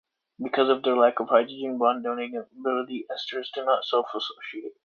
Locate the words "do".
3.53-3.63